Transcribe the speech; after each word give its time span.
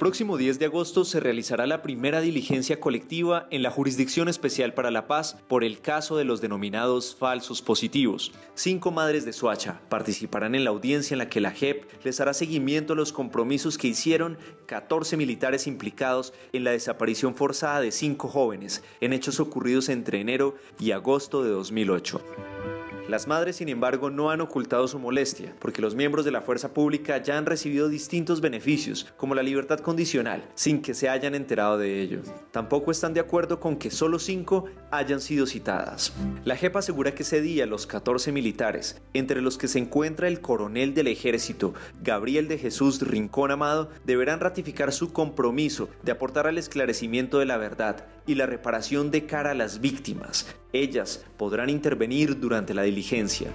próximo 0.00 0.38
10 0.38 0.58
de 0.58 0.64
agosto 0.64 1.04
se 1.04 1.20
realizará 1.20 1.66
la 1.66 1.82
primera 1.82 2.22
diligencia 2.22 2.80
colectiva 2.80 3.46
en 3.50 3.62
la 3.62 3.70
Jurisdicción 3.70 4.28
Especial 4.28 4.72
para 4.72 4.90
la 4.90 5.06
Paz 5.06 5.36
por 5.46 5.62
el 5.62 5.82
caso 5.82 6.16
de 6.16 6.24
los 6.24 6.40
denominados 6.40 7.14
falsos 7.14 7.60
positivos. 7.60 8.32
Cinco 8.54 8.92
madres 8.92 9.26
de 9.26 9.34
Soacha 9.34 9.82
participarán 9.90 10.54
en 10.54 10.64
la 10.64 10.70
audiencia 10.70 11.14
en 11.14 11.18
la 11.18 11.28
que 11.28 11.42
la 11.42 11.50
JEP 11.50 11.84
les 12.02 12.18
hará 12.18 12.32
seguimiento 12.32 12.94
a 12.94 12.96
los 12.96 13.12
compromisos 13.12 13.76
que 13.76 13.88
hicieron 13.88 14.38
14 14.64 15.18
militares 15.18 15.66
implicados 15.66 16.32
en 16.54 16.64
la 16.64 16.70
desaparición 16.70 17.34
forzada 17.34 17.82
de 17.82 17.92
cinco 17.92 18.28
jóvenes 18.28 18.82
en 19.02 19.12
hechos 19.12 19.38
ocurridos 19.38 19.90
entre 19.90 20.18
enero 20.18 20.54
y 20.78 20.92
agosto 20.92 21.44
de 21.44 21.50
2008. 21.50 22.79
Las 23.08 23.26
madres, 23.26 23.56
sin 23.56 23.68
embargo, 23.68 24.10
no 24.10 24.30
han 24.30 24.40
ocultado 24.40 24.86
su 24.86 24.98
molestia, 24.98 25.54
porque 25.58 25.82
los 25.82 25.94
miembros 25.94 26.24
de 26.24 26.30
la 26.30 26.42
fuerza 26.42 26.72
pública 26.72 27.18
ya 27.18 27.38
han 27.38 27.46
recibido 27.46 27.88
distintos 27.88 28.40
beneficios, 28.40 29.06
como 29.16 29.34
la 29.34 29.42
libertad 29.42 29.80
condicional, 29.80 30.48
sin 30.54 30.80
que 30.80 30.94
se 30.94 31.08
hayan 31.08 31.34
enterado 31.34 31.78
de 31.78 32.00
ello. 32.00 32.20
Tampoco 32.50 32.90
están 32.90 33.14
de 33.14 33.20
acuerdo 33.20 33.60
con 33.60 33.76
que 33.76 33.90
solo 33.90 34.18
cinco 34.18 34.66
hayan 34.90 35.20
sido 35.20 35.46
citadas. 35.46 36.12
La 36.44 36.56
JEP 36.56 36.76
asegura 36.76 37.14
que 37.14 37.22
ese 37.22 37.40
día 37.40 37.66
los 37.66 37.86
14 37.86 38.32
militares, 38.32 39.00
entre 39.14 39.42
los 39.42 39.58
que 39.58 39.68
se 39.68 39.78
encuentra 39.78 40.28
el 40.28 40.40
coronel 40.40 40.94
del 40.94 41.08
ejército, 41.08 41.74
Gabriel 42.02 42.48
de 42.48 42.58
Jesús 42.58 43.00
Rincón 43.00 43.50
Amado, 43.50 43.90
deberán 44.04 44.40
ratificar 44.40 44.92
su 44.92 45.12
compromiso 45.12 45.88
de 46.02 46.12
aportar 46.12 46.46
al 46.46 46.58
esclarecimiento 46.58 47.38
de 47.38 47.46
la 47.46 47.56
verdad 47.56 48.06
y 48.30 48.36
la 48.36 48.46
reparación 48.46 49.10
de 49.10 49.26
cara 49.26 49.50
a 49.50 49.54
las 49.54 49.80
víctimas. 49.80 50.46
Ellas 50.72 51.24
podrán 51.36 51.68
intervenir 51.68 52.38
durante 52.38 52.74
la 52.74 52.82
diligencia. 52.82 53.50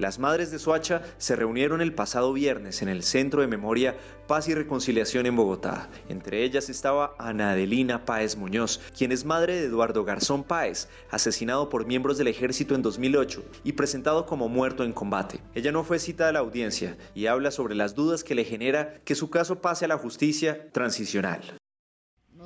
Las 0.00 0.18
madres 0.18 0.50
de 0.50 0.58
Soacha 0.58 1.02
se 1.18 1.36
reunieron 1.36 1.80
el 1.80 1.94
pasado 1.94 2.32
viernes 2.32 2.82
en 2.82 2.88
el 2.88 3.04
Centro 3.04 3.42
de 3.42 3.46
Memoria, 3.46 3.96
Paz 4.26 4.48
y 4.48 4.54
Reconciliación 4.54 5.26
en 5.26 5.36
Bogotá. 5.36 5.88
Entre 6.08 6.42
ellas 6.42 6.68
estaba 6.68 7.14
Ana 7.18 7.52
Adelina 7.52 8.06
Páez 8.06 8.36
Muñoz, 8.36 8.80
quien 8.96 9.12
es 9.12 9.24
madre 9.24 9.60
de 9.60 9.66
Eduardo 9.66 10.02
Garzón 10.02 10.42
Páez, 10.42 10.88
asesinado 11.10 11.68
por 11.68 11.86
miembros 11.86 12.18
del 12.18 12.28
ejército 12.28 12.74
en 12.74 12.82
2008 12.82 13.44
y 13.62 13.74
presentado 13.74 14.26
como 14.26 14.48
muerto 14.48 14.82
en 14.82 14.94
combate. 14.94 15.42
Ella 15.54 15.70
no 15.70 15.84
fue 15.84 16.00
citada 16.00 16.30
a 16.30 16.32
la 16.32 16.38
audiencia 16.40 16.96
y 17.14 17.26
habla 17.26 17.52
sobre 17.52 17.76
las 17.76 17.94
dudas 17.94 18.24
que 18.24 18.34
le 18.34 18.44
genera 18.44 18.94
que 19.04 19.14
su 19.14 19.30
caso 19.30 19.60
pase 19.60 19.84
a 19.84 19.88
la 19.88 19.98
justicia 19.98 20.72
transicional. 20.72 21.59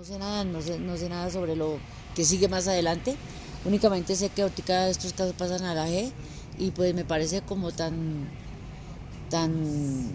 No 0.05 0.09
sé 0.09 0.19
nada, 0.19 0.45
no 0.45 0.61
sé, 0.61 0.79
no 0.79 0.99
sé 0.99 1.09
nada 1.09 1.31
sobre 1.31 1.57
lo 1.57 1.79
que 2.15 2.27
sigue 2.27 2.47
más 2.47 2.69
adelante. 2.69 3.17
Únicamente 3.65 4.15
sé 4.17 4.29
que 4.29 4.43
ahorita 4.43 4.91
estos 4.91 5.15
casos 5.15 5.33
pasan 5.33 5.65
a 5.65 5.73
la 5.73 5.89
G 5.89 6.13
y 6.59 6.73
pues 6.73 6.95
me 6.95 7.07
parece 7.07 7.41
como 7.41 7.73
tan, 7.73 8.29
tan 9.31 10.11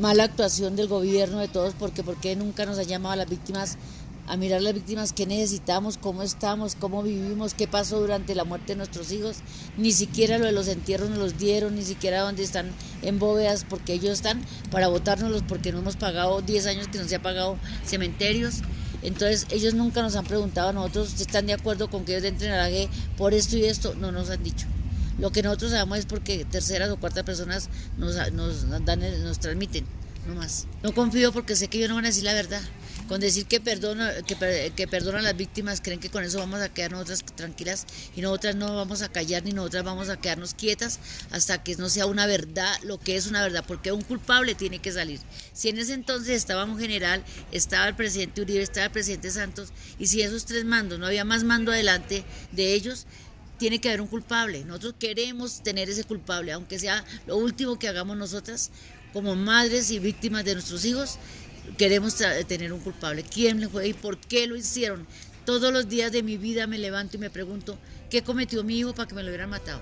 mala 0.00 0.24
actuación 0.24 0.74
del 0.74 0.88
gobierno 0.88 1.38
de 1.38 1.46
todos 1.46 1.74
porque 1.78 2.02
porque 2.02 2.34
nunca 2.34 2.66
nos 2.66 2.76
ha 2.80 2.82
llamado 2.82 3.12
a 3.12 3.16
las 3.18 3.30
víctimas 3.30 3.78
a 4.26 4.36
mirar 4.36 4.62
las 4.62 4.74
víctimas 4.74 5.12
que 5.12 5.26
necesitamos, 5.26 5.98
cómo 5.98 6.22
estamos, 6.22 6.76
cómo 6.76 7.02
vivimos, 7.02 7.54
qué 7.54 7.68
pasó 7.68 8.00
durante 8.00 8.34
la 8.34 8.44
muerte 8.44 8.68
de 8.68 8.76
nuestros 8.76 9.12
hijos. 9.12 9.38
Ni 9.76 9.92
siquiera 9.92 10.38
lo 10.38 10.46
de 10.46 10.52
los 10.52 10.68
entierros 10.68 11.10
nos 11.10 11.18
los 11.18 11.38
dieron, 11.38 11.74
ni 11.74 11.82
siquiera 11.82 12.22
donde 12.22 12.42
están 12.42 12.70
en 13.02 13.18
bóvedas, 13.18 13.66
porque 13.68 13.92
ellos 13.92 14.12
están 14.12 14.42
para 14.70 14.88
votárnoslos 14.88 15.42
porque 15.46 15.72
no 15.72 15.78
hemos 15.78 15.96
pagado 15.96 16.40
10 16.40 16.66
años 16.66 16.88
que 16.88 16.98
no 16.98 17.06
se 17.06 17.16
ha 17.16 17.22
pagado 17.22 17.58
cementerios. 17.84 18.62
Entonces 19.02 19.46
ellos 19.50 19.74
nunca 19.74 20.00
nos 20.00 20.16
han 20.16 20.24
preguntado 20.24 20.70
a 20.70 20.72
nosotros 20.72 21.10
si 21.16 21.22
están 21.22 21.46
de 21.46 21.52
acuerdo 21.52 21.90
con 21.90 22.06
que 22.06 22.12
ellos 22.12 22.24
entren 22.24 22.52
a 22.52 22.56
la 22.56 22.70
G 22.70 22.88
por 23.18 23.34
esto 23.34 23.58
y 23.58 23.66
esto, 23.66 23.94
no 23.94 24.10
nos 24.10 24.30
han 24.30 24.42
dicho. 24.42 24.66
Lo 25.18 25.30
que 25.30 25.42
nosotros 25.42 25.72
sabemos 25.72 25.98
es 25.98 26.06
porque 26.06 26.46
terceras 26.46 26.90
o 26.90 26.96
cuartas 26.96 27.24
personas 27.24 27.68
nos, 27.98 28.16
nos, 28.32 28.68
dan, 28.84 29.00
nos 29.22 29.38
transmiten, 29.38 29.84
no 30.26 30.34
más. 30.34 30.66
No 30.82 30.94
confío 30.94 31.32
porque 31.32 31.54
sé 31.54 31.68
que 31.68 31.76
ellos 31.78 31.90
no 31.90 31.96
van 31.96 32.06
a 32.06 32.08
decir 32.08 32.24
la 32.24 32.32
verdad 32.32 32.62
con 33.08 33.20
decir 33.20 33.46
que 33.46 33.60
que, 33.60 34.72
que 34.74 34.88
perdonan 34.88 35.20
a 35.20 35.28
las 35.28 35.36
víctimas, 35.36 35.80
creen 35.80 36.00
que 36.00 36.10
con 36.10 36.24
eso 36.24 36.38
vamos 36.38 36.60
a 36.60 36.68
quedar 36.68 36.92
nosotras 36.92 37.24
tranquilas 37.34 37.86
y 38.16 38.20
nosotras 38.20 38.56
no 38.56 38.74
vamos 38.74 39.02
a 39.02 39.08
callar 39.08 39.44
ni 39.44 39.52
nosotras 39.52 39.84
vamos 39.84 40.08
a 40.08 40.16
quedarnos 40.16 40.54
quietas 40.54 40.98
hasta 41.30 41.62
que 41.62 41.76
no 41.76 41.88
sea 41.88 42.06
una 42.06 42.26
verdad 42.26 42.74
lo 42.82 42.98
que 42.98 43.16
es 43.16 43.26
una 43.26 43.42
verdad, 43.42 43.64
porque 43.66 43.92
un 43.92 44.02
culpable 44.02 44.54
tiene 44.54 44.78
que 44.78 44.92
salir. 44.92 45.20
Si 45.52 45.68
en 45.68 45.78
ese 45.78 45.94
entonces 45.94 46.36
estaba 46.36 46.64
un 46.64 46.78
general, 46.78 47.24
estaba 47.52 47.88
el 47.88 47.94
presidente 47.94 48.42
Uribe, 48.42 48.62
estaba 48.62 48.86
el 48.86 48.92
presidente 48.92 49.30
Santos, 49.30 49.70
y 49.98 50.06
si 50.06 50.22
esos 50.22 50.46
tres 50.46 50.64
mandos, 50.64 50.98
no 50.98 51.06
había 51.06 51.24
más 51.24 51.44
mando 51.44 51.72
adelante 51.72 52.24
de 52.52 52.74
ellos, 52.74 53.06
tiene 53.58 53.80
que 53.80 53.88
haber 53.88 54.00
un 54.00 54.08
culpable. 54.08 54.64
Nosotros 54.64 54.94
queremos 54.98 55.62
tener 55.62 55.88
ese 55.88 56.04
culpable, 56.04 56.52
aunque 56.52 56.78
sea 56.78 57.04
lo 57.26 57.36
último 57.36 57.78
que 57.78 57.88
hagamos 57.88 58.16
nosotras 58.16 58.70
como 59.12 59.36
madres 59.36 59.92
y 59.92 60.00
víctimas 60.00 60.44
de 60.44 60.54
nuestros 60.54 60.84
hijos, 60.84 61.18
queremos 61.76 62.16
tener 62.46 62.72
un 62.72 62.80
culpable. 62.80 63.22
¿Quién 63.22 63.60
le 63.60 63.68
fue 63.68 63.88
y 63.88 63.94
por 63.94 64.18
qué 64.18 64.46
lo 64.46 64.56
hicieron? 64.56 65.06
Todos 65.44 65.72
los 65.72 65.88
días 65.88 66.10
de 66.10 66.22
mi 66.22 66.38
vida 66.38 66.66
me 66.66 66.78
levanto 66.78 67.16
y 67.16 67.20
me 67.20 67.30
pregunto, 67.30 67.78
¿qué 68.10 68.22
cometió 68.22 68.64
mi 68.64 68.78
hijo 68.78 68.94
para 68.94 69.08
que 69.08 69.14
me 69.14 69.22
lo 69.22 69.28
hubieran 69.28 69.50
matado? 69.50 69.80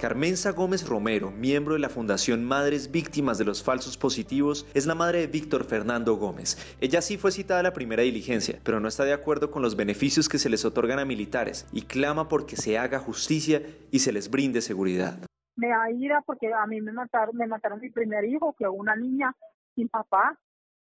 Carmenza 0.00 0.52
Gómez 0.52 0.86
Romero, 0.86 1.30
miembro 1.30 1.72
de 1.72 1.80
la 1.80 1.88
Fundación 1.88 2.44
Madres 2.44 2.90
Víctimas 2.90 3.38
de 3.38 3.46
los 3.46 3.62
Falsos 3.62 3.96
Positivos, 3.96 4.66
es 4.74 4.86
la 4.86 4.94
madre 4.94 5.20
de 5.20 5.26
Víctor 5.26 5.64
Fernando 5.64 6.16
Gómez. 6.16 6.58
Ella 6.82 7.00
sí 7.00 7.16
fue 7.16 7.32
citada 7.32 7.60
a 7.60 7.62
la 7.62 7.72
primera 7.72 8.02
diligencia, 8.02 8.58
pero 8.62 8.78
no 8.78 8.88
está 8.88 9.04
de 9.04 9.14
acuerdo 9.14 9.50
con 9.50 9.62
los 9.62 9.74
beneficios 9.74 10.28
que 10.28 10.38
se 10.38 10.50
les 10.50 10.66
otorgan 10.66 10.98
a 10.98 11.06
militares 11.06 11.66
y 11.72 11.82
clama 11.82 12.28
porque 12.28 12.56
se 12.56 12.76
haga 12.76 12.98
justicia 12.98 13.62
y 13.90 14.00
se 14.00 14.12
les 14.12 14.30
brinde 14.30 14.60
seguridad. 14.60 15.18
Me 15.56 15.68
da 15.68 15.90
ira 15.90 16.22
porque 16.26 16.52
a 16.52 16.66
mí 16.66 16.82
me 16.82 16.92
mataron, 16.92 17.34
me 17.34 17.46
mataron 17.46 17.80
mi 17.80 17.88
primer 17.88 18.26
hijo, 18.26 18.54
que 18.58 18.68
una 18.68 18.96
niña 18.96 19.34
sin 19.74 19.88
papá, 19.88 20.38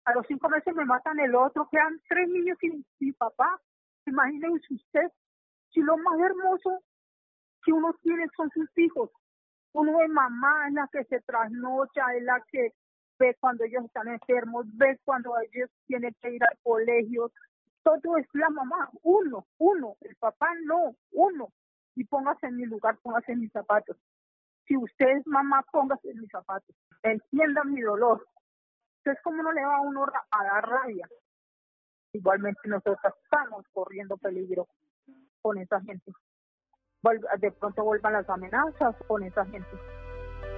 a 0.05 0.13
los 0.13 0.25
cinco 0.27 0.49
meses 0.49 0.73
me 0.75 0.85
matan 0.85 1.19
el 1.19 1.35
otro, 1.35 1.67
quedan 1.69 1.99
tres 2.07 2.29
niños 2.29 2.57
sin, 2.59 3.13
papá. 3.15 3.59
Imagínense 4.05 4.73
usted, 4.73 5.11
si 5.71 5.81
lo 5.81 5.97
más 5.97 6.19
hermoso 6.19 6.83
que 7.63 7.73
uno 7.73 7.93
tiene 8.01 8.27
son 8.37 8.49
sus 8.51 8.69
hijos. 8.77 9.09
Uno 9.73 9.99
es 10.01 10.09
mamá, 10.09 10.67
es 10.67 10.73
la 10.73 10.87
que 10.91 11.03
se 11.05 11.19
trasnocha, 11.21 12.13
es 12.15 12.23
la 12.23 12.39
que 12.51 12.73
ve 13.17 13.35
cuando 13.39 13.63
ellos 13.63 13.83
están 13.83 14.07
enfermos, 14.07 14.65
ve 14.77 14.99
cuando 15.03 15.33
ellos 15.51 15.69
tienen 15.87 16.15
que 16.21 16.35
ir 16.35 16.43
al 16.43 16.57
colegio. 16.61 17.31
Todo 17.83 18.17
es 18.17 18.27
la 18.33 18.49
mamá, 18.49 18.89
uno, 19.01 19.47
uno, 19.57 19.95
el 20.01 20.15
papá 20.17 20.49
no, 20.65 20.95
uno. 21.11 21.49
Y 21.95 22.03
póngase 22.05 22.47
en 22.47 22.57
mi 22.57 22.65
lugar, 22.65 22.97
póngase 23.01 23.31
en 23.31 23.39
mis 23.39 23.51
zapatos. 23.51 23.97
Si 24.67 24.77
usted 24.77 25.17
es 25.17 25.27
mamá, 25.27 25.63
póngase 25.71 26.11
en 26.11 26.21
mis 26.21 26.29
zapatos. 26.29 26.75
Entienda 27.01 27.63
mi 27.63 27.81
dolor. 27.81 28.25
Entonces, 29.05 29.23
¿cómo 29.23 29.43
no 29.43 29.51
le 29.51 29.63
va 29.63 29.75
a 29.75 29.81
uno 29.81 30.03
a 30.31 30.43
dar 30.43 30.67
rabia? 30.67 31.07
Igualmente 32.11 32.61
nosotros 32.65 33.13
estamos 33.23 33.63
corriendo 33.71 34.17
peligro 34.17 34.67
con 35.43 35.59
esa 35.59 35.79
gente. 35.81 36.11
De 37.37 37.51
pronto 37.51 37.83
vuelvan 37.83 38.13
las 38.13 38.27
amenazas 38.27 38.95
con 39.07 39.21
esa 39.21 39.45
gente. 39.45 39.69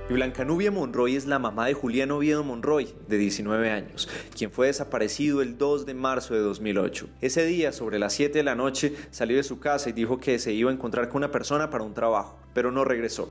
Blanca 0.09 0.45
Nubia 0.45 0.71
Monroy 0.71 1.17
es 1.17 1.25
la 1.25 1.39
mamá 1.39 1.65
de 1.65 1.73
Julián 1.73 2.11
Oviedo 2.11 2.45
Monroy, 2.45 2.95
de 3.09 3.17
19 3.17 3.69
años, 3.69 4.07
quien 4.33 4.49
fue 4.49 4.67
desaparecido 4.67 5.41
el 5.41 5.57
2 5.57 5.85
de 5.85 5.93
marzo 5.93 6.33
de 6.33 6.39
2008. 6.39 7.09
Ese 7.19 7.43
día, 7.43 7.73
sobre 7.73 7.99
las 7.99 8.13
7 8.13 8.37
de 8.37 8.43
la 8.45 8.55
noche, 8.55 8.95
salió 9.11 9.35
de 9.35 9.43
su 9.43 9.59
casa 9.59 9.89
y 9.89 9.93
dijo 9.93 10.21
que 10.21 10.39
se 10.39 10.53
iba 10.53 10.71
a 10.71 10.73
encontrar 10.73 11.09
con 11.09 11.17
una 11.17 11.31
persona 11.31 11.69
para 11.69 11.83
un 11.83 11.93
trabajo, 11.93 12.39
pero 12.53 12.71
no 12.71 12.85
regresó. 12.85 13.29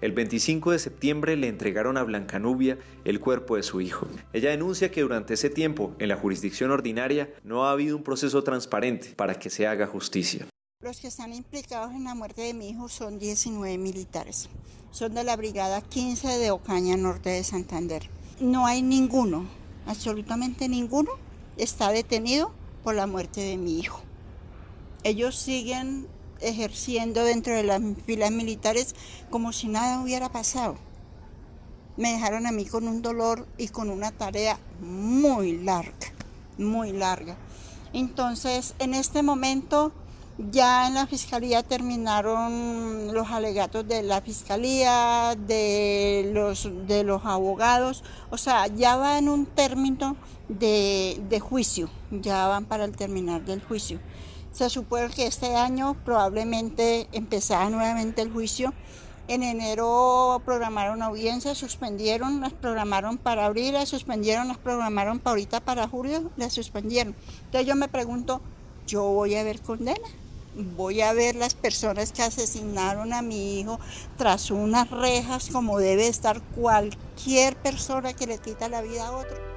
El 0.00 0.12
25 0.12 0.70
de 0.70 0.78
septiembre 0.78 1.36
le 1.36 1.48
entregaron 1.48 1.96
a 1.96 2.04
Blancanubia 2.04 2.78
el 3.04 3.18
cuerpo 3.18 3.56
de 3.56 3.64
su 3.64 3.80
hijo. 3.80 4.06
Ella 4.32 4.50
denuncia 4.50 4.92
que 4.92 5.00
durante 5.00 5.34
ese 5.34 5.50
tiempo, 5.50 5.92
en 5.98 6.08
la 6.08 6.16
jurisdicción 6.16 6.70
ordinaria, 6.70 7.34
no 7.42 7.64
ha 7.64 7.72
habido 7.72 7.96
un 7.96 8.04
proceso 8.04 8.44
transparente 8.44 9.14
para 9.16 9.34
que 9.34 9.50
se 9.50 9.66
haga 9.66 9.88
justicia. 9.88 10.46
Los 10.80 11.00
que 11.00 11.08
están 11.08 11.34
implicados 11.34 11.90
en 11.90 12.04
la 12.04 12.14
muerte 12.14 12.42
de 12.42 12.54
mi 12.54 12.68
hijo 12.68 12.88
son 12.88 13.18
19 13.18 13.76
militares. 13.78 14.48
Son 14.92 15.12
de 15.12 15.24
la 15.24 15.36
Brigada 15.36 15.80
15 15.80 16.38
de 16.38 16.52
Ocaña, 16.52 16.96
norte 16.96 17.30
de 17.30 17.42
Santander. 17.42 18.08
No 18.38 18.66
hay 18.66 18.82
ninguno, 18.82 19.46
absolutamente 19.86 20.68
ninguno, 20.68 21.10
está 21.56 21.90
detenido 21.90 22.52
por 22.84 22.94
la 22.94 23.08
muerte 23.08 23.40
de 23.40 23.56
mi 23.56 23.80
hijo. 23.80 24.00
Ellos 25.02 25.34
siguen 25.34 26.06
ejerciendo 26.40 27.24
dentro 27.24 27.54
de 27.54 27.62
las 27.62 27.80
filas 28.06 28.30
militares 28.30 28.94
como 29.30 29.52
si 29.52 29.68
nada 29.68 30.00
hubiera 30.00 30.30
pasado. 30.30 30.76
Me 31.96 32.12
dejaron 32.12 32.46
a 32.46 32.52
mí 32.52 32.64
con 32.64 32.86
un 32.86 33.02
dolor 33.02 33.46
y 33.58 33.68
con 33.68 33.90
una 33.90 34.12
tarea 34.12 34.58
muy 34.80 35.58
larga, 35.58 36.12
muy 36.56 36.92
larga. 36.92 37.36
Entonces, 37.92 38.74
en 38.78 38.94
este 38.94 39.22
momento 39.22 39.92
ya 40.38 40.86
en 40.86 40.94
la 40.94 41.06
fiscalía 41.06 41.64
terminaron 41.64 43.12
los 43.12 43.28
alegatos 43.30 43.86
de 43.88 44.02
la 44.02 44.20
fiscalía, 44.20 45.34
de 45.36 46.30
los, 46.32 46.70
de 46.86 47.02
los 47.02 47.24
abogados, 47.24 48.04
o 48.30 48.38
sea, 48.38 48.68
ya 48.68 48.96
va 48.96 49.18
en 49.18 49.28
un 49.28 49.46
término 49.46 50.16
de, 50.48 51.20
de 51.28 51.40
juicio, 51.40 51.90
ya 52.12 52.46
van 52.46 52.66
para 52.66 52.84
el 52.84 52.96
terminar 52.96 53.44
del 53.44 53.62
juicio. 53.62 53.98
Se 54.52 54.70
supone 54.70 55.08
que 55.10 55.26
este 55.26 55.54
año 55.54 55.96
probablemente 56.04 57.08
empezará 57.12 57.70
nuevamente 57.70 58.22
el 58.22 58.32
juicio 58.32 58.72
En 59.28 59.42
enero 59.42 60.40
programaron 60.46 61.02
audiencias, 61.02 61.58
suspendieron, 61.58 62.40
las 62.40 62.54
programaron 62.54 63.18
para 63.18 63.44
abril, 63.44 63.74
las 63.74 63.90
suspendieron, 63.90 64.48
las 64.48 64.56
programaron 64.56 65.18
para 65.18 65.32
ahorita 65.32 65.60
para 65.60 65.86
julio, 65.86 66.30
las 66.38 66.54
suspendieron. 66.54 67.14
Entonces 67.44 67.66
yo 67.66 67.76
me 67.76 67.88
pregunto, 67.88 68.40
¿yo 68.86 69.02
voy 69.02 69.34
a 69.34 69.42
ver 69.42 69.60
condena? 69.60 70.08
voy 70.58 71.02
a 71.02 71.12
ver 71.12 71.36
las 71.36 71.54
personas 71.54 72.12
que 72.12 72.22
asesinaron 72.22 73.12
a 73.12 73.22
mi 73.22 73.60
hijo 73.60 73.78
tras 74.16 74.50
unas 74.50 74.90
rejas 74.90 75.50
como 75.50 75.78
debe 75.78 76.08
estar 76.08 76.40
cualquier 76.40 77.56
persona 77.56 78.12
que 78.12 78.26
le 78.26 78.38
quita 78.38 78.68
la 78.68 78.82
vida 78.82 79.06
a 79.06 79.12
otro. 79.12 79.47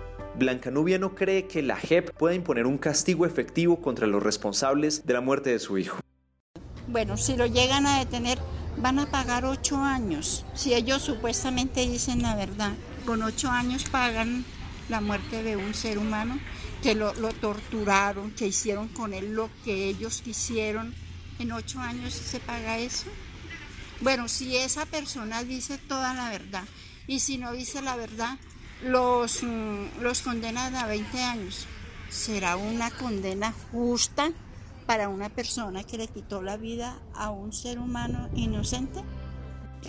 Blancanubia 0.41 0.97
no 0.97 1.13
cree 1.13 1.45
que 1.45 1.61
la 1.61 1.75
JEP 1.75 2.09
pueda 2.17 2.33
imponer 2.33 2.65
un 2.65 2.79
castigo 2.79 3.27
efectivo 3.27 3.79
contra 3.79 4.07
los 4.07 4.23
responsables 4.23 5.05
de 5.05 5.13
la 5.13 5.21
muerte 5.21 5.51
de 5.51 5.59
su 5.59 5.77
hijo. 5.77 5.99
Bueno, 6.87 7.15
si 7.15 7.37
lo 7.37 7.45
llegan 7.45 7.85
a 7.85 7.99
detener, 7.99 8.39
van 8.77 8.97
a 8.97 9.05
pagar 9.05 9.45
ocho 9.45 9.77
años. 9.77 10.43
Si 10.55 10.73
ellos 10.73 11.03
supuestamente 11.03 11.81
dicen 11.81 12.23
la 12.23 12.35
verdad, 12.35 12.71
con 13.05 13.21
ocho 13.21 13.51
años 13.51 13.83
pagan 13.91 14.43
la 14.89 14.99
muerte 14.99 15.43
de 15.43 15.57
un 15.57 15.75
ser 15.75 15.99
humano 15.99 16.39
que 16.81 16.95
lo, 16.95 17.13
torturaron, 17.33 18.31
que 18.31 18.47
hicieron 18.47 18.87
con 18.87 19.13
él 19.13 19.35
lo 19.35 19.47
que 19.63 19.89
ellos 19.89 20.23
quisieron. 20.23 20.95
En 21.37 21.51
ocho 21.51 21.79
años 21.79 22.15
se 22.15 22.39
paga 22.39 22.79
eso. 22.79 23.05
Bueno, 24.01 24.27
si 24.27 24.57
esa 24.57 24.87
persona 24.87 25.43
dice 25.43 25.77
toda 25.77 26.15
la 26.15 26.31
verdad 26.31 26.63
y 27.05 27.19
si 27.19 27.37
no 27.37 27.53
dice 27.53 27.83
la 27.83 27.95
verdad, 27.95 28.39
los, 28.83 29.43
mm, 29.43 30.01
los 30.01 30.21
condenan 30.21 30.75
a 30.75 30.87
20 30.87 31.21
años. 31.21 31.67
¿Será 32.09 32.57
una 32.57 32.91
condena 32.91 33.53
justa 33.71 34.31
para 34.85 35.09
una 35.09 35.29
persona 35.29 35.83
que 35.83 35.97
le 35.97 36.07
quitó 36.07 36.41
la 36.41 36.57
vida 36.57 36.99
a 37.13 37.29
un 37.29 37.53
ser 37.53 37.79
humano 37.79 38.29
inocente? 38.35 39.01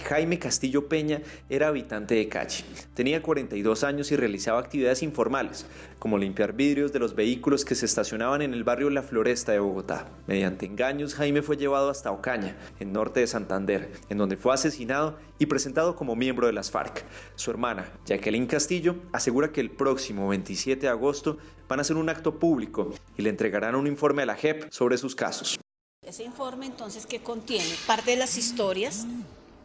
Jaime 0.01 0.39
Castillo 0.39 0.89
Peña 0.89 1.23
era 1.49 1.69
habitante 1.69 2.15
de 2.15 2.29
calle. 2.29 2.65
Tenía 2.95 3.23
42 3.23 3.85
años 3.85 4.11
y 4.11 4.17
realizaba 4.17 4.61
actividades 4.61 5.03
informales, 5.03 5.67
como 5.99 6.19
limpiar 6.19 6.55
vidrios 6.55 6.93
de 6.93 6.99
los 6.99 7.15
vehículos 7.15 7.65
que 7.65 7.75
se 7.75 7.87
estacionaban 7.87 8.43
en 8.43 8.55
el 8.55 8.65
barrio 8.65 8.91
La 8.91 9.03
Floresta 9.03 9.53
de 9.53 9.59
Bogotá. 9.59 10.09
Mediante 10.27 10.67
engaños, 10.67 11.15
Jaime 11.15 11.43
fue 11.43 11.57
llevado 11.57 11.91
hasta 11.91 12.11
Ocaña, 12.11 12.57
en 12.81 12.93
norte 12.93 13.21
de 13.21 13.27
Santander, 13.27 13.91
en 14.09 14.19
donde 14.19 14.37
fue 14.37 14.55
asesinado 14.55 15.19
y 15.39 15.47
presentado 15.47 15.97
como 15.97 16.17
miembro 16.17 16.47
de 16.47 16.53
las 16.53 16.71
FARC. 16.71 17.05
Su 17.35 17.51
hermana, 17.51 17.91
Jacqueline 18.07 18.47
Castillo, 18.47 18.97
asegura 19.13 19.53
que 19.53 19.61
el 19.61 19.71
próximo 19.71 20.29
27 20.29 20.83
de 20.83 20.89
agosto 20.89 21.39
van 21.69 21.79
a 21.79 21.83
hacer 21.83 21.97
un 21.97 22.09
acto 22.09 22.39
público 22.39 22.93
y 23.17 23.23
le 23.23 23.31
entregarán 23.31 23.75
un 23.75 23.87
informe 23.87 24.23
a 24.23 24.27
la 24.27 24.37
JEP 24.37 24.71
sobre 24.71 24.99
sus 24.99 25.15
casos. 25.15 25.59
Ese 26.07 26.25
informe 26.25 26.67
entonces 26.67 27.07
que 27.07 27.21
contiene 27.21 27.65
parte 27.87 28.11
de 28.11 28.17
las 28.17 28.37
historias 28.37 29.07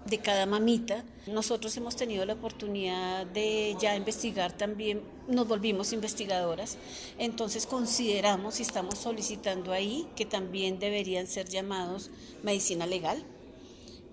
de 0.09 0.19
cada 0.19 0.45
mamita. 0.45 1.03
Nosotros 1.27 1.75
hemos 1.77 1.95
tenido 1.95 2.25
la 2.25 2.33
oportunidad 2.33 3.25
de 3.25 3.75
ya 3.79 3.95
investigar 3.95 4.51
también, 4.53 5.01
nos 5.27 5.47
volvimos 5.47 5.93
investigadoras, 5.93 6.77
entonces 7.17 7.65
consideramos 7.65 8.59
y 8.59 8.63
estamos 8.63 8.97
solicitando 8.97 9.73
ahí 9.73 10.07
que 10.15 10.25
también 10.25 10.79
deberían 10.79 11.27
ser 11.27 11.47
llamados 11.49 12.09
medicina 12.43 12.85
legal, 12.85 13.23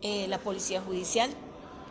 eh, 0.03 0.27
la 0.29 0.39
policía 0.39 0.81
judicial, 0.81 1.31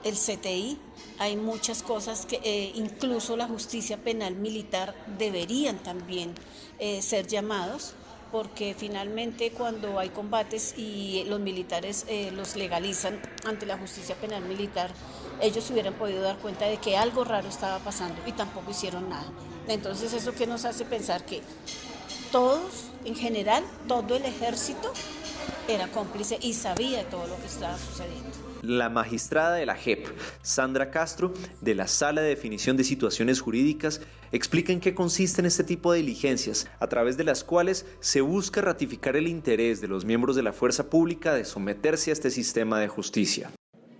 el 0.03 0.15
CTI, 0.15 0.77
hay 1.19 1.37
muchas 1.37 1.81
cosas 1.81 2.25
que 2.25 2.41
eh, 2.43 2.73
incluso 2.75 3.37
la 3.37 3.47
justicia 3.47 3.97
penal 3.97 4.35
militar 4.35 4.93
deberían 5.17 5.77
también 5.77 6.33
eh, 6.79 7.01
ser 7.01 7.27
llamados 7.27 7.93
porque 8.33 8.75
finalmente 8.75 9.51
cuando 9.51 9.99
hay 9.99 10.09
combates 10.09 10.73
y 10.75 11.23
los 11.27 11.39
militares 11.39 12.03
eh, 12.09 12.31
los 12.31 12.55
legalizan 12.55 13.21
ante 13.45 13.67
la 13.67 13.77
justicia 13.77 14.15
penal 14.15 14.41
militar, 14.45 14.89
ellos 15.39 15.69
hubieran 15.69 15.93
podido 15.93 16.23
dar 16.23 16.39
cuenta 16.39 16.65
de 16.65 16.77
que 16.77 16.97
algo 16.97 17.23
raro 17.23 17.47
estaba 17.47 17.77
pasando 17.77 18.19
y 18.25 18.31
tampoco 18.31 18.71
hicieron 18.71 19.07
nada. 19.07 19.31
Entonces 19.67 20.13
eso 20.13 20.33
que 20.33 20.47
nos 20.47 20.65
hace 20.65 20.83
pensar 20.83 21.23
que 21.27 21.43
todos, 22.31 22.85
en 23.05 23.15
general, 23.15 23.63
todo 23.87 24.15
el 24.15 24.25
ejército 24.25 24.91
era 25.67 25.87
cómplice 25.87 26.37
y 26.41 26.53
sabía 26.53 27.07
todo 27.09 27.27
lo 27.27 27.37
que 27.37 27.47
estaba 27.47 27.77
sucediendo 27.77 28.53
la 28.63 28.89
magistrada 28.89 29.55
de 29.55 29.65
la 29.65 29.75
JEP, 29.75 30.07
Sandra 30.41 30.89
Castro, 30.89 31.33
de 31.59 31.75
la 31.75 31.87
Sala 31.87 32.21
de 32.21 32.29
Definición 32.29 32.77
de 32.77 32.85
Situaciones 32.85 33.41
Jurídicas, 33.41 33.99
explica 34.31 34.71
en 34.71 34.79
qué 34.79 34.95
consisten 34.95 35.45
este 35.45 35.65
tipo 35.65 35.91
de 35.91 35.99
diligencias, 35.99 36.67
a 36.79 36.87
través 36.87 37.17
de 37.17 37.25
las 37.25 37.43
cuales 37.43 37.85
se 37.99 38.21
busca 38.21 38.61
ratificar 38.61 39.17
el 39.17 39.27
interés 39.27 39.81
de 39.81 39.89
los 39.89 40.05
miembros 40.05 40.37
de 40.37 40.43
la 40.43 40.53
fuerza 40.53 40.89
pública 40.89 41.33
de 41.33 41.43
someterse 41.43 42.09
a 42.09 42.13
este 42.13 42.31
sistema 42.31 42.79
de 42.79 42.87
justicia. 42.87 43.51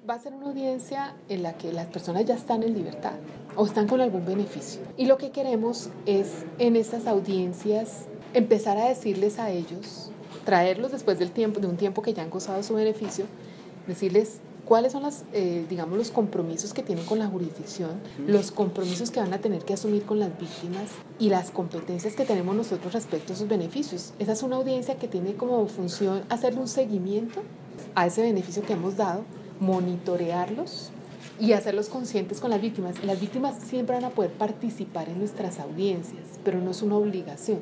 Va 0.09 0.15
a 0.15 0.19
ser 0.19 0.33
una 0.33 0.47
audiencia 0.47 1.15
en 1.27 1.43
la 1.43 1.57
que 1.57 1.71
las 1.73 1.87
personas 1.87 2.25
ya 2.25 2.35
están 2.35 2.63
en 2.63 2.73
libertad 2.73 3.13
o 3.55 3.65
están 3.65 3.87
con 3.87 4.01
algún 4.01 4.25
beneficio. 4.25 4.81
Y 4.97 5.05
lo 5.05 5.17
que 5.17 5.31
queremos 5.31 5.89
es 6.05 6.45
en 6.59 6.77
estas 6.77 7.05
audiencias 7.05 8.05
empezar 8.33 8.77
a 8.77 8.89
decirles 8.89 9.39
a 9.39 9.51
ellos, 9.51 10.12
traerlos 10.45 10.91
después 10.91 11.19
del 11.19 11.31
tiempo, 11.31 11.59
de 11.59 11.67
un 11.67 11.77
tiempo 11.77 12.01
que 12.01 12.13
ya 12.13 12.23
han 12.23 12.29
gozado 12.29 12.61
su 12.63 12.75
beneficio, 12.75 13.25
decirles 13.87 14.39
cuáles 14.65 14.93
son 14.93 15.03
las, 15.03 15.25
eh, 15.33 15.65
digamos, 15.69 15.97
los 15.97 16.11
compromisos 16.11 16.73
que 16.73 16.83
tienen 16.83 17.05
con 17.05 17.19
la 17.19 17.27
jurisdicción, 17.27 17.91
los 18.27 18.51
compromisos 18.51 19.11
que 19.11 19.19
van 19.19 19.33
a 19.33 19.39
tener 19.39 19.63
que 19.63 19.73
asumir 19.73 20.03
con 20.03 20.19
las 20.19 20.37
víctimas 20.39 20.89
y 21.19 21.29
las 21.29 21.51
competencias 21.51 22.15
que 22.15 22.25
tenemos 22.25 22.55
nosotros 22.55 22.93
respecto 22.93 23.33
a 23.33 23.35
esos 23.35 23.47
beneficios. 23.47 24.13
Esa 24.19 24.31
es 24.33 24.43
una 24.43 24.55
audiencia 24.55 24.95
que 24.95 25.07
tiene 25.07 25.35
como 25.35 25.67
función 25.67 26.23
hacerle 26.29 26.61
un 26.61 26.67
seguimiento 26.67 27.41
a 27.95 28.07
ese 28.07 28.21
beneficio 28.21 28.63
que 28.63 28.73
hemos 28.73 28.95
dado, 28.95 29.23
monitorearlos 29.59 30.91
y 31.39 31.53
hacerlos 31.53 31.89
conscientes 31.89 32.39
con 32.39 32.49
las 32.49 32.61
víctimas. 32.61 33.03
Las 33.03 33.19
víctimas 33.19 33.57
siempre 33.63 33.95
van 33.95 34.05
a 34.05 34.09
poder 34.11 34.31
participar 34.31 35.09
en 35.09 35.19
nuestras 35.19 35.59
audiencias, 35.59 36.39
pero 36.43 36.61
no 36.61 36.71
es 36.71 36.81
una 36.81 36.95
obligación. 36.95 37.59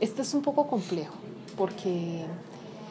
Esto 0.00 0.22
es 0.22 0.32
un 0.34 0.42
poco 0.42 0.66
complejo 0.66 1.14
porque 1.58 2.24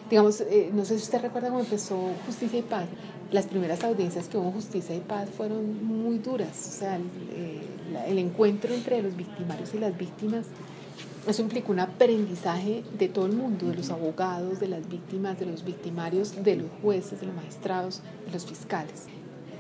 digamos, 0.09 0.41
eh, 0.41 0.69
no 0.73 0.85
sé 0.85 0.97
si 0.97 1.03
usted 1.03 1.21
recuerda 1.21 1.49
cómo 1.49 1.61
empezó 1.61 1.97
Justicia 2.25 2.59
y 2.59 2.63
Paz 2.63 2.87
las 3.31 3.45
primeras 3.45 3.83
audiencias 3.83 4.27
que 4.27 4.37
hubo 4.37 4.47
en 4.47 4.53
Justicia 4.53 4.95
y 4.95 4.99
Paz 4.99 5.29
fueron 5.29 5.85
muy 5.85 6.17
duras. 6.19 6.67
O 6.67 6.79
sea, 6.79 6.95
el, 6.95 7.03
eh, 7.33 8.19
encuentro 8.19 8.73
entre 8.73 9.01
los 9.01 9.15
victimarios 9.15 9.73
y 9.73 9.79
las 9.79 9.97
víctimas, 9.97 10.45
eso 11.27 11.41
implicó 11.41 11.73
un 11.73 11.79
aprendizaje 11.79 12.83
de 12.97 13.09
todo 13.09 13.25
el 13.25 13.33
mundo, 13.33 13.67
de 13.67 13.75
los 13.75 13.89
abogados, 13.89 14.59
de 14.59 14.67
las 14.67 14.87
víctimas, 14.87 15.39
de 15.39 15.45
los 15.45 15.65
victimarios, 15.65 16.41
de 16.41 16.55
los 16.55 16.67
jueces, 16.81 17.19
de 17.19 17.25
los 17.25 17.35
magistrados, 17.35 18.01
de 18.25 18.31
los 18.31 18.45
fiscales. 18.45 19.07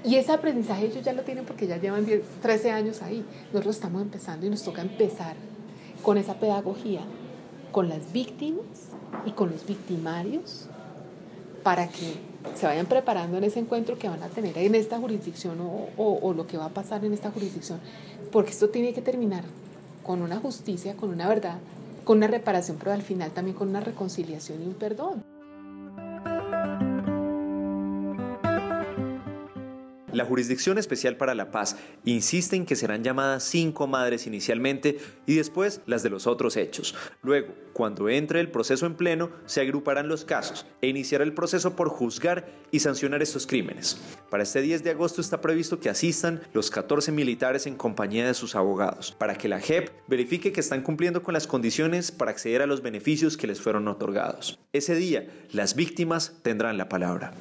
Y 0.05 0.15
ese 0.15 0.31
aprendizaje 0.31 0.85
ellos 0.85 1.03
ya 1.03 1.11
lo 1.11 1.23
tienen 1.23 1.43
porque 1.43 1.67
ya 1.67 1.77
llevan 1.77 2.05
13 2.41 2.71
años 2.71 3.01
ahí. 3.01 3.25
Nosotros 3.51 3.75
estamos 3.75 4.01
empezando 4.01 4.45
y 4.45 4.49
nos 4.49 4.63
toca 4.63 4.81
empezar 4.81 5.35
con 6.01 6.17
esa 6.17 6.35
pedagogía, 6.35 7.01
con 7.77 7.89
las 7.89 8.11
víctimas 8.11 8.65
y 9.27 9.33
con 9.33 9.51
los 9.51 9.67
victimarios, 9.67 10.65
para 11.61 11.87
que 11.87 12.15
se 12.55 12.65
vayan 12.65 12.87
preparando 12.87 13.37
en 13.37 13.43
ese 13.43 13.59
encuentro 13.59 13.99
que 13.99 14.09
van 14.09 14.23
a 14.23 14.29
tener 14.29 14.57
en 14.57 14.73
esta 14.73 14.97
jurisdicción 14.97 15.59
o, 15.61 16.33
lo 16.35 16.47
que 16.47 16.57
va 16.57 16.65
a 16.65 16.69
pasar 16.69 17.05
en 17.05 17.13
esta 17.13 17.29
jurisdicción, 17.29 17.79
porque 18.31 18.49
esto 18.49 18.69
tiene 18.69 18.95
que 18.95 19.03
terminar 19.03 19.43
con 20.01 20.23
una 20.23 20.39
justicia, 20.39 20.95
con 20.95 21.11
una 21.11 21.29
verdad, 21.29 21.59
con 22.03 22.17
una 22.17 22.25
reparación, 22.25 22.77
pero 22.79 22.93
al 22.93 23.03
final 23.03 23.29
también 23.29 23.55
con 23.55 23.69
una 23.69 23.81
reconciliación 23.81 24.63
y 24.63 24.65
un 24.65 24.73
perdón. 24.73 25.26
La 30.17 30.25
Jurisdicción 30.25 30.79
Especial 30.79 31.15
para 31.15 31.35
la 31.35 31.51
Paz 31.51 31.77
insiste 32.03 32.55
en 32.55 32.65
que 32.65 32.75
serán 32.75 33.03
llamadas 33.03 33.43
cinco 33.43 33.85
madres 33.85 34.25
inicialmente 34.25 34.97
y 35.27 35.35
después 35.35 35.81
las 35.85 36.01
de 36.01 36.09
los 36.09 36.25
otros 36.25 36.57
hechos. 36.57 36.95
Luego, 37.21 37.53
cuando 37.71 38.09
entre 38.09 38.39
el 38.39 38.49
proceso 38.49 38.87
en 38.87 38.95
pleno, 38.95 39.29
se 39.45 39.61
agruparán 39.61 40.07
los 40.07 40.25
casos 40.25 40.65
e 40.81 40.87
iniciará 40.87 41.23
el 41.23 41.35
proceso 41.35 41.75
por 41.75 41.89
juzgar 41.89 42.47
y 42.71 42.79
sancionar 42.79 43.21
estos 43.21 43.45
crímenes. 43.45 43.99
Para 44.31 44.41
este 44.41 44.63
10 44.63 44.83
de 44.83 44.89
agosto 44.89 45.21
está 45.21 45.39
previsto 45.39 45.79
que 45.79 45.91
asistan 45.91 46.41
los 46.51 46.71
14 46.71 47.11
militares 47.11 47.67
en 47.67 47.75
compañía 47.75 48.25
de 48.25 48.33
sus 48.33 48.55
abogados, 48.55 49.15
para 49.19 49.37
que 49.37 49.47
la 49.47 49.59
JEP 49.59 49.91
verifique 50.07 50.51
que 50.51 50.61
están 50.61 50.81
cumpliendo 50.81 51.21
con 51.21 51.35
las 51.35 51.45
condiciones 51.45 52.11
para 52.11 52.31
acceder 52.31 52.63
a 52.63 52.67
los 52.67 52.81
beneficios 52.81 53.37
que 53.37 53.45
les 53.45 53.61
fueron 53.61 53.87
otorgados. 53.87 54.57
Ese 54.73 54.95
día, 54.95 55.27
las 55.51 55.75
víctimas 55.75 56.33
tendrán 56.41 56.79
la 56.79 56.89
palabra. 56.89 57.35